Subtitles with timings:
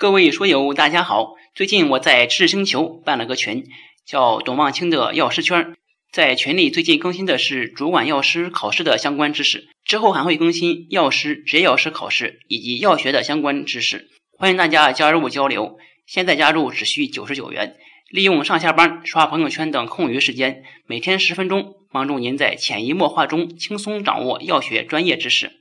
[0.00, 1.34] 各位书友，大家好！
[1.54, 3.66] 最近我在知识星球办了个群，
[4.06, 5.76] 叫“董望清的药师圈”。
[6.10, 14.08] 在群里最近更新的是主管药师考试的相关知识，之后还会更新药师、职业药师考试以及药学的相关知识。
[14.38, 15.76] 欢迎大家加入交流。
[16.06, 17.76] 现在加入只需九十九元，
[18.08, 25.60] 利用上下班、刷朋友圈等空余时间，每天十分钟，帮助您在潜移默化中轻松掌握药学专业知识。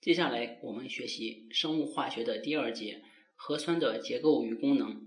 [0.00, 3.00] 接下来我们学习生物化学的第二节。
[3.44, 5.04] 核酸的结构与功能，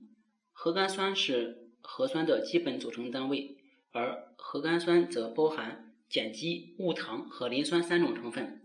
[0.52, 3.56] 核苷酸是核酸的基本组成单位，
[3.92, 8.62] 而核苷酸则包含碱基、戊糖和磷酸三种成分。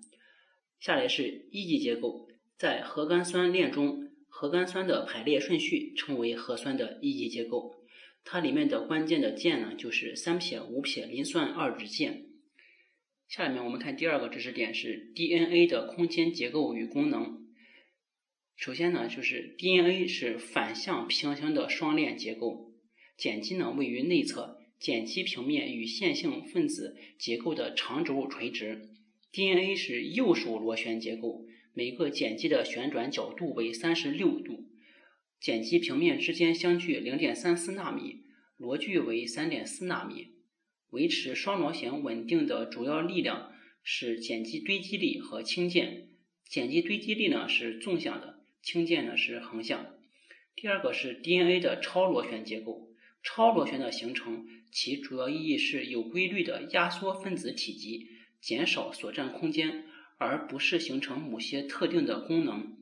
[0.81, 2.27] 下来是一级结构，
[2.59, 7.77] 在核苷酸链中，核苷酸的排列顺序称为核酸的一级结构。
[8.25, 12.27] 它里面的关键的键呢，就是三撇五撇磷酸二酯键。
[13.29, 17.39] 下面我们看第二个知识点是 DNA 的空间结构与功能。
[18.61, 22.75] 首先呢，就是 DNA 是反向平行的双链结构，
[23.17, 28.91] 碱基呢位于内侧，碱基平面与线性分子结构的长轴垂直。
[29.33, 34.69] DNA 是右手螺旋结构，每个碱基的旋转角度为三十六度，
[35.41, 38.25] 碱基平面之间相距零点三四纳米，
[38.59, 40.35] 螺距为三点四纳米。
[40.91, 46.09] 维持双螺旋稳定的主要力量是碱基堆积力和氢键，
[46.53, 48.40] 碱基堆积力呢是纵向的。
[48.63, 49.95] 氢键呢是横向。
[50.55, 52.89] 第二个是 DNA 的超螺旋结构。
[53.23, 58.09] 超螺旋的形成，其主要意义是有规律的压缩分子体积，
[58.41, 59.85] 减少所占空间，
[60.17, 62.77] 而不是形成某些特定的功能。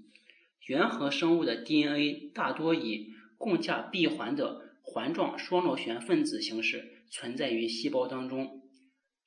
[0.67, 8.63] 原核生物的 DNA 大多以共价闭环的环状双螺旋分子形式存在于细胞当中。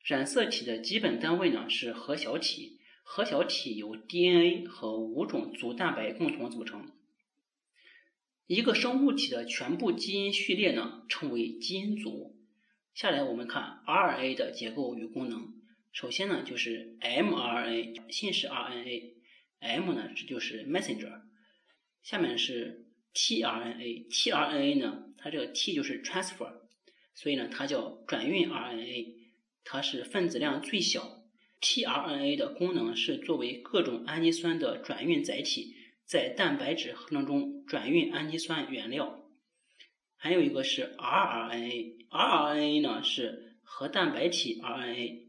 [0.05, 2.79] 染色体的基本单位呢是核小体。
[3.03, 6.91] 核小体由 DNA 和五种组蛋白共同组成。
[8.47, 12.37] 一个生物体的全部基因序列呢，称为基因组。
[12.93, 15.53] 下来我们看 RNA 的结构与功能。
[15.93, 21.21] 首先呢，就是 mRNA，信使 RNA，M 呢这就是 messenger。
[22.03, 26.61] 下面是 tRNA，tRNA 呢，它这个 T 就是 transfer，
[27.13, 29.15] 所以呢它叫转运 RNA，
[29.63, 31.20] 它是分子量最小。
[31.61, 39.19] tRNA 的功能是作为各种氨基酸的转运载体，在蛋白质合成中转运氨基酸原料。
[40.17, 45.19] 还有一个是 rRNA，rRNA 呢是核蛋白体 RNA，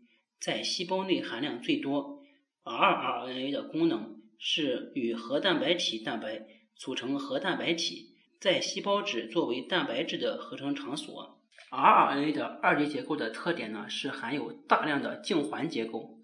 [0.40, 2.22] 在细胞内含量最多。
[2.64, 11.38] rRNA 的功能是与核蛋白体蛋白组成核蛋白体，在细胞质作为蛋白质的合成场所。
[11.70, 16.21] rRNA 的二级结构的特点呢是含有大量的静环结构。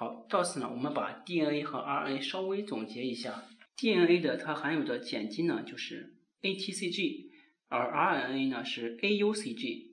[0.00, 3.44] 好，到此呢，我们把 DNA 和 RNA 稍微总结一下。
[3.76, 7.26] DNA 的它含有的碱基呢就是 ATCG，
[7.68, 9.90] 而 RNA 呢是 AUCG。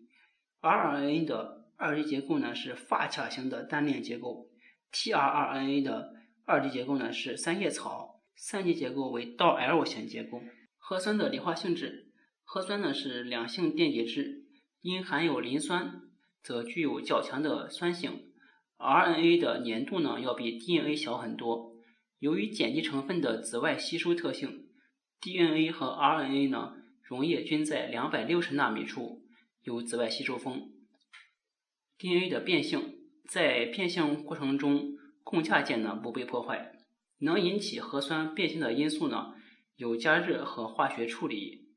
[0.61, 4.47] rRNA 的二级结构呢是发卡型的单链结构
[4.93, 6.13] ，tRNA 的
[6.45, 10.41] 二级结构呢是三叶草，三级结构为倒 L 型结构。
[10.77, 12.13] 核酸的理化性质，
[12.45, 14.45] 核酸呢是两性电解质，
[14.79, 15.99] 因含有磷酸，
[16.41, 18.26] 则具有较强的酸性。
[18.77, 21.73] RNA 的粘度呢要比 DNA 小很多。
[22.19, 24.69] 由于碱基成分的紫外吸收特性
[25.21, 26.73] ，DNA 和 RNA 呢
[27.03, 29.23] 溶液均在两百六十纳米处，
[29.63, 30.71] 有紫外吸收峰。
[31.97, 32.95] DNA 的变性，
[33.27, 36.73] 在变性过程中，共价键呢不被破坏。
[37.19, 39.33] 能引起核酸变性的因素呢
[39.75, 41.67] 有加热和化学处理。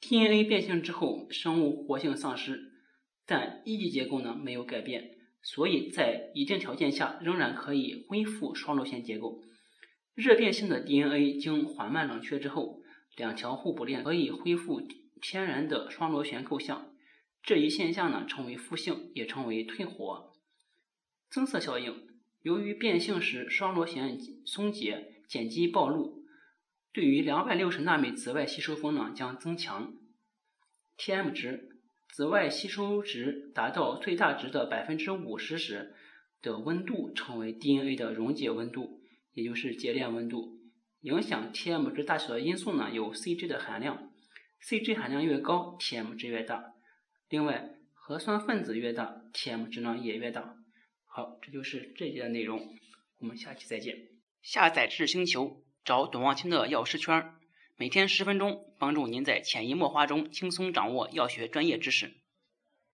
[0.00, 2.72] DNA 变性之后，生物活性丧失，
[3.24, 5.21] 但一级结构呢没有改变。
[5.42, 9.42] 所以在一定条件下，仍然可以恢复双螺旋结构。
[10.14, 12.80] 热变性的 DNA 经缓慢冷却之后，
[13.16, 14.80] 两条互补链可以恢复
[15.20, 16.94] 天然的双螺旋构象。
[17.42, 20.32] 这一现象呢，称为复性，也称为退火。
[21.28, 22.06] 增色效应，
[22.42, 26.22] 由于变性时双螺旋松解，碱基暴露，
[26.92, 29.92] 对于两百六十纳米紫外吸收峰呢将增强。
[30.98, 31.71] Tm 值。
[32.12, 35.94] 紫外吸收值达到最大值的百分之五十时
[36.42, 39.00] 的温度称为 DNA 的溶解温度，
[39.32, 40.58] 也就是结链温度。
[41.00, 44.12] 影响 Tm 值大小的因素呢有 Cg 的含量
[44.62, 46.74] ，Cg 含量越高，Tm 值越大。
[47.30, 50.56] 另外，核酸分子越大，Tm 值呢也越大。
[51.06, 52.60] 好，这就是这节的内容，
[53.20, 53.96] 我们下期再见。
[54.42, 57.41] 下载知识星球，找董望清的药师圈。
[57.76, 62.21] 每天十分钟，帮助您在潜移默化中轻松掌握药学专业知识。